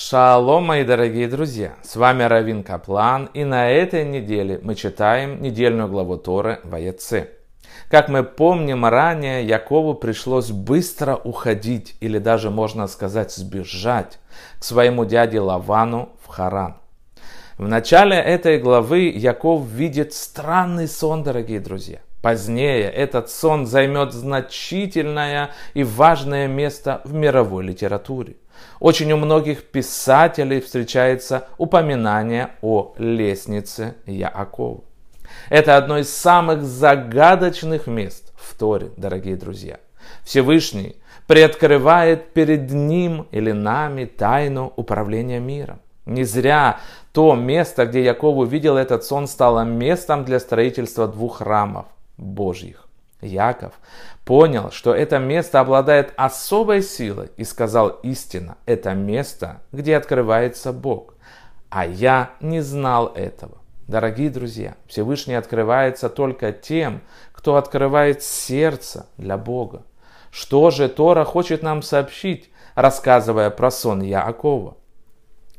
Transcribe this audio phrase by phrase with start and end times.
[0.00, 1.74] Шалом, мои дорогие друзья!
[1.82, 7.30] С вами Равин Каплан, и на этой неделе мы читаем недельную главу Торы Ваеце.
[7.90, 14.20] Как мы помним ранее, Якову пришлось быстро уходить, или даже, можно сказать, сбежать
[14.60, 16.76] к своему дяде Лавану в Харан.
[17.58, 21.98] В начале этой главы Яков видит странный сон, дорогие друзья.
[22.22, 28.36] Позднее этот сон займет значительное и важное место в мировой литературе.
[28.80, 34.82] Очень у многих писателей встречается упоминание о лестнице Яакова.
[35.50, 39.78] Это одно из самых загадочных мест в Торе, дорогие друзья.
[40.24, 45.80] Всевышний приоткрывает перед ним или нами тайну управления миром.
[46.06, 46.80] Не зря
[47.12, 52.87] то место, где Яков увидел этот сон, стало местом для строительства двух храмов Божьих.
[53.20, 53.72] Яков
[54.24, 61.14] понял, что это место обладает особой силой и сказал истинно, это место, где открывается Бог.
[61.70, 63.58] А я не знал этого.
[63.86, 67.00] Дорогие друзья, Всевышний открывается только тем,
[67.32, 69.82] кто открывает сердце для Бога.
[70.30, 74.76] Что же Тора хочет нам сообщить, рассказывая про сон Яакова?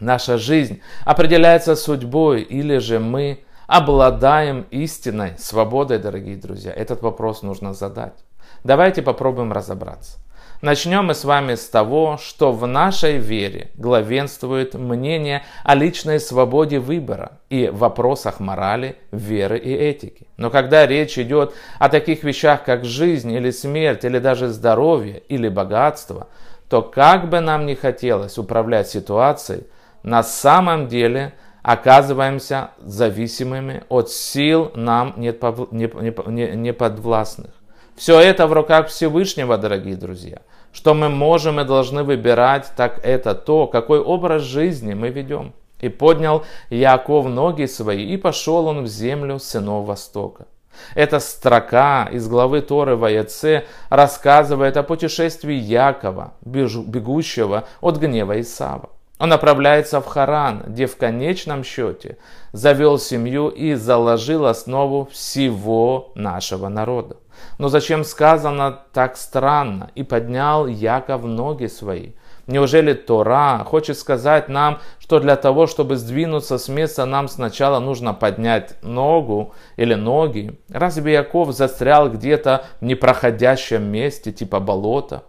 [0.00, 6.72] Наша жизнь определяется судьбой или же мы обладаем истинной свободой, дорогие друзья?
[6.72, 8.14] Этот вопрос нужно задать.
[8.62, 10.18] Давайте попробуем разобраться.
[10.64, 16.78] Начнем мы с вами с того, что в нашей вере главенствует мнение о личной свободе
[16.78, 20.26] выбора и вопросах морали, веры и этики.
[20.38, 25.48] Но когда речь идет о таких вещах, как жизнь или смерть, или даже здоровье, или
[25.48, 26.28] богатство,
[26.70, 29.64] то как бы нам ни хотелось управлять ситуацией,
[30.02, 35.34] на самом деле оказываемся зависимыми от сил нам не,
[35.72, 37.52] не, не подвластных.
[37.96, 40.38] Все это в руках Всевышнего, дорогие друзья.
[40.72, 45.54] Что мы можем и должны выбирать, так это то, какой образ жизни мы ведем.
[45.80, 50.46] И поднял Яков ноги свои, и пошел он в землю сынов Востока.
[50.94, 58.90] Эта строка из главы Торы Ваяце рассказывает о путешествии Якова, бегущего от гнева Исава.
[59.24, 62.18] Он направляется в Харан, где в конечном счете
[62.52, 67.16] завел семью и заложил основу всего нашего народа.
[67.56, 69.90] Но зачем сказано так странно?
[69.94, 72.10] И поднял Яков ноги свои.
[72.46, 78.12] Неужели Тора хочет сказать нам, что для того, чтобы сдвинуться с места, нам сначала нужно
[78.12, 80.60] поднять ногу или ноги?
[80.68, 85.22] Разве Яков застрял где-то в непроходящем месте, типа болота?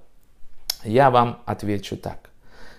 [0.83, 2.25] Я вам отвечу так.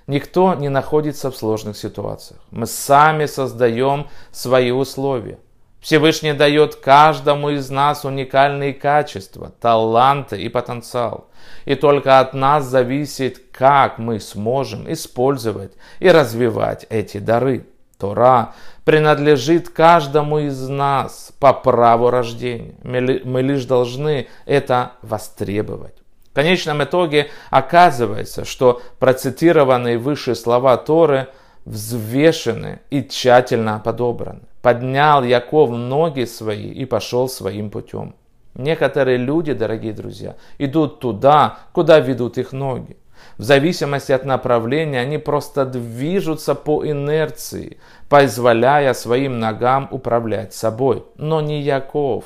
[0.07, 2.41] Никто не находится в сложных ситуациях.
[2.51, 5.39] Мы сами создаем свои условия.
[5.81, 11.29] Всевышний дает каждому из нас уникальные качества, таланты и потенциал.
[11.65, 17.67] И только от нас зависит, как мы сможем использовать и развивать эти дары.
[17.99, 18.53] Тора
[18.85, 22.75] принадлежит каждому из нас по праву рождения.
[22.83, 25.95] Мы лишь должны это востребовать.
[26.37, 31.29] В конечном итоге оказывается, что процитированные выше слова Торы
[31.65, 38.15] взвешены и тщательно подобраны поднял Яков ноги свои и пошел своим путем.
[38.55, 42.99] Некоторые люди, дорогие друзья, идут туда, куда ведут их ноги.
[43.39, 47.79] В зависимости от направления они просто движутся по инерции,
[48.11, 51.03] позволяя своим ногам управлять собой.
[51.17, 52.25] Но не Яков.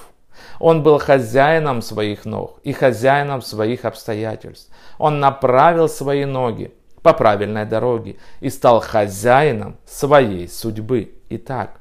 [0.58, 4.70] Он был хозяином своих ног и хозяином своих обстоятельств.
[4.98, 11.14] Он направил свои ноги по правильной дороге и стал хозяином своей судьбы.
[11.30, 11.80] Итак,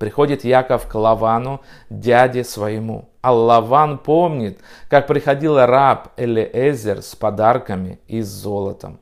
[0.00, 1.60] Приходит Яков к Лавану,
[1.90, 3.10] дяде своему.
[3.20, 4.58] А Лаван помнит,
[4.88, 8.98] как приходил раб Элиэзер с подарками и с золотом.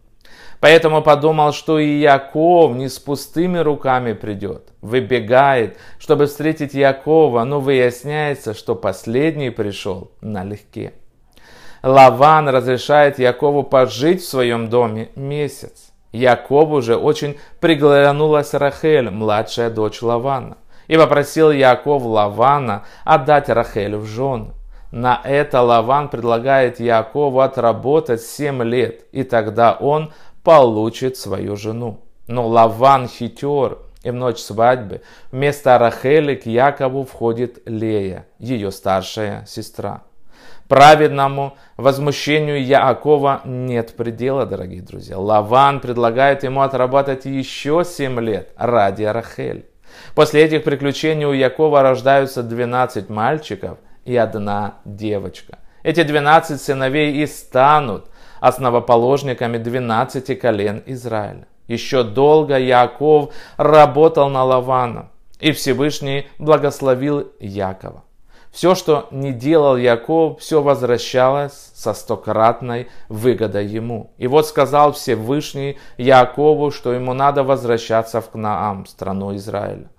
[0.61, 4.69] Поэтому подумал, что и Яков не с пустыми руками придет.
[4.81, 10.95] Выбегает, чтобы встретить Якова, но выясняется, что последний пришел налегке.
[11.83, 15.93] Лаван разрешает Якову пожить в своем доме месяц.
[16.11, 20.57] Якову же очень приглянулась Рахель, младшая дочь Лавана.
[20.89, 24.55] И попросил Яков Лавана отдать Рахель в жены.
[24.91, 30.13] На это Лаван предлагает Якову отработать 7 лет, и тогда он
[30.49, 32.01] получит свою жену.
[32.27, 39.45] Но Лаван хитер, и в ночь свадьбы вместо Рахели к Якову входит Лея, ее старшая
[39.47, 40.05] сестра.
[40.67, 45.19] Праведному возмущению Яакова нет предела, дорогие друзья.
[45.19, 49.67] Лаван предлагает ему отработать еще 7 лет ради Рахель.
[50.15, 55.59] После этих приключений у Якова рождаются 12 мальчиков и одна девочка.
[55.83, 58.07] Эти 12 сыновей и станут
[58.41, 61.47] основоположниками 12 колен Израиля.
[61.67, 68.03] Еще долго Яков работал на Лавана, и Всевышний благословил Якова.
[68.51, 74.11] Все, что не делал Яков, все возвращалось со стократной выгодой ему.
[74.19, 79.91] И вот сказал Всевышний Якову, что ему надо возвращаться в Кнаам, страну Израиля.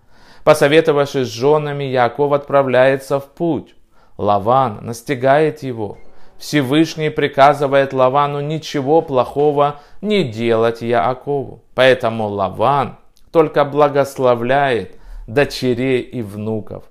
[0.43, 3.75] Посоветовавшись с женами, Яков отправляется в путь.
[4.17, 5.97] Лаван настигает его.
[6.39, 11.63] Всевышний приказывает Лавану ничего плохого не делать Якову.
[11.75, 12.97] Поэтому Лаван
[13.31, 14.95] только благословляет
[15.27, 16.85] дочерей и внуков.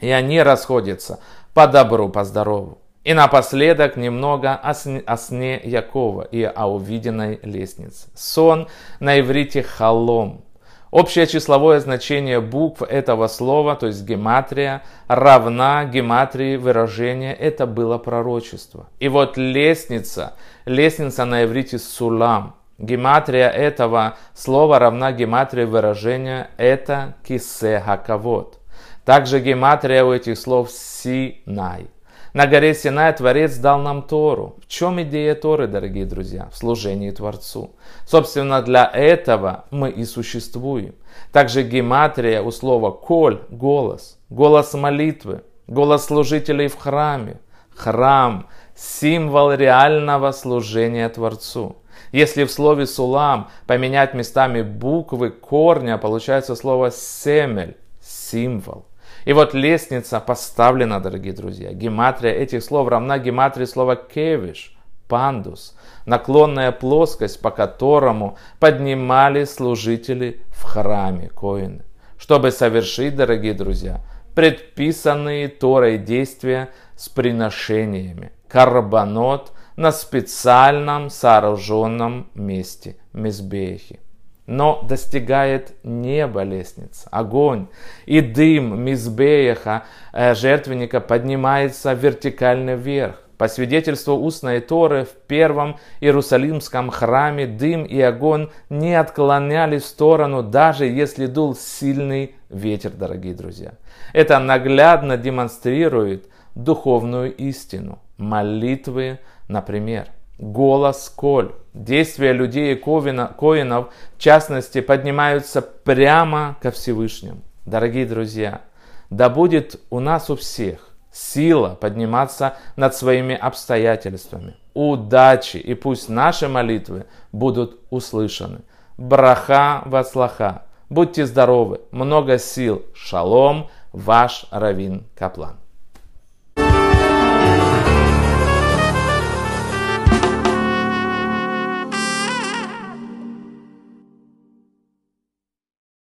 [0.00, 1.20] И они расходятся
[1.54, 2.78] по добру, по здорову.
[3.04, 8.08] И напоследок немного о сне, о сне Якова и о увиденной лестнице.
[8.16, 8.66] Сон
[8.98, 10.44] на иврите халом.
[10.90, 17.34] Общее числовое значение букв этого слова, то есть гематрия, равна гематрии выражения.
[17.34, 18.88] Это было пророчество.
[19.00, 20.34] И вот лестница,
[20.64, 22.54] лестница на иврите сулам.
[22.78, 28.60] Гематрия этого слова равна гематрии выражения это кисе хаковод.
[29.04, 31.88] Также гематрия у этих слов Синай.
[32.36, 34.56] На горе Синай Творец дал нам Тору.
[34.60, 36.50] В чем идея Торы, дорогие друзья?
[36.52, 37.70] В служении Творцу.
[38.04, 40.94] Собственно, для этого мы и существуем.
[41.32, 44.18] Также гематрия у слова «коль»– голос.
[44.28, 45.44] Голос молитвы.
[45.66, 47.40] Голос служителей в храме.
[47.74, 51.76] Храм– символ реального служения Творцу.
[52.12, 58.84] Если в слове «сулам» поменять местами буквы корня, получается слово «семель»– символ.
[59.26, 61.72] И вот лестница поставлена, дорогие друзья.
[61.72, 64.72] Гематрия этих слов равна гематрии слова кевиш,
[65.08, 65.76] пандус,
[66.06, 71.84] наклонная плоскость, по которому поднимали служители в храме коины.
[72.16, 74.00] Чтобы совершить, дорогие друзья,
[74.36, 78.30] предписанные Торой действия с приношениями.
[78.46, 83.98] Карбонот на специальном сооруженном месте Мизбехи
[84.46, 87.66] но достигает неба лестница, огонь,
[88.06, 93.22] и дым мизбеяха э, жертвенника поднимается вертикально вверх.
[93.38, 100.42] По свидетельству устной Торы, в первом Иерусалимском храме дым и огонь не отклонялись в сторону,
[100.42, 103.72] даже если дул сильный ветер, дорогие друзья.
[104.14, 107.98] Это наглядно демонстрирует духовную истину.
[108.16, 109.18] Молитвы,
[109.48, 110.06] например
[110.38, 111.52] голос коль.
[111.74, 117.42] Действия людей и коинов, в частности, поднимаются прямо ко Всевышнему.
[117.66, 118.62] Дорогие друзья,
[119.10, 126.48] да будет у нас у всех сила подниматься над своими обстоятельствами, удачи, и пусть наши
[126.48, 128.60] молитвы будут услышаны.
[128.96, 130.62] Браха вацлаха.
[130.88, 132.84] Будьте здоровы, много сил.
[132.94, 135.56] Шалом, ваш Равин Каплан.